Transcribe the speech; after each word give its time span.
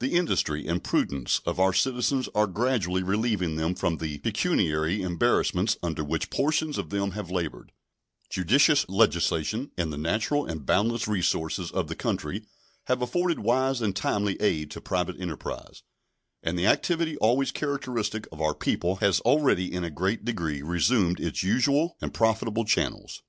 The 0.00 0.14
industry 0.14 0.66
and 0.66 0.82
prudence 0.82 1.42
of 1.44 1.60
our 1.60 1.74
citizens 1.74 2.30
are 2.34 2.46
gradually 2.46 3.02
relieving 3.02 3.56
them 3.56 3.74
from 3.74 3.98
the 3.98 4.16
pecuniary 4.20 5.02
embarrassments 5.02 5.76
under 5.82 6.02
which 6.02 6.30
portions 6.30 6.78
of 6.78 6.88
them 6.88 7.10
have 7.10 7.30
labored; 7.30 7.72
judicious 8.30 8.88
legislation 8.88 9.72
and 9.76 9.92
the 9.92 9.98
natural 9.98 10.46
and 10.46 10.64
boundless 10.64 11.06
resources 11.06 11.70
of 11.70 11.88
the 11.88 11.94
country 11.94 12.46
have 12.84 13.02
afforded 13.02 13.40
wise 13.40 13.82
end 13.82 13.96
timely 13.96 14.40
aid 14.40 14.70
to 14.70 14.80
private 14.80 15.20
enterprise, 15.20 15.82
and 16.42 16.58
the 16.58 16.64
activity 16.66 17.18
always 17.18 17.52
characteristic 17.52 18.26
of 18.32 18.40
our 18.40 18.54
people 18.54 18.96
has 18.96 19.20
already 19.20 19.70
in 19.70 19.84
a 19.84 19.90
great 19.90 20.24
degree 20.24 20.62
resumed 20.62 21.20
its 21.20 21.42
usual 21.42 21.98
and 22.00 22.14
profitable 22.14 22.64
channels. 22.64 23.22